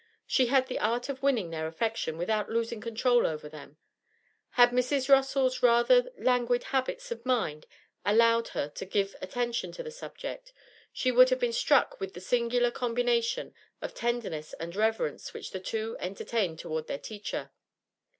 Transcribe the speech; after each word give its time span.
She 0.25 0.47
had 0.47 0.65
the 0.65 0.79
art 0.79 1.09
of 1.09 1.21
winning 1.21 1.51
their 1.51 1.67
affection 1.67 2.17
without 2.17 2.49
losing 2.49 2.81
control 2.81 3.27
over 3.27 3.47
them; 3.47 3.77
had 4.53 4.71
Mrs. 4.71 5.07
Bossall's 5.07 5.61
rather 5.61 6.11
languid 6.17 6.63
habits 6.73 7.11
of 7.11 7.23
mind 7.23 7.67
allowed 8.03 8.47
her 8.57 8.67
to 8.67 8.85
give 8.87 9.15
attention 9.21 9.71
to 9.73 9.83
the 9.83 9.91
subject, 9.91 10.53
she 10.91 11.11
would 11.11 11.29
have 11.29 11.37
been 11.39 11.53
struck 11.53 11.99
with 11.99 12.15
the 12.15 12.19
singular 12.19 12.71
combination 12.71 13.53
of 13.79 13.93
tenderness 13.93 14.53
and 14.53 14.75
reverence 14.75 15.35
which 15.35 15.51
the 15.51 15.59
two 15.59 15.95
entertained 15.99 16.57
towards 16.57 16.87
their 16.87 16.97
teacher. 16.97 17.51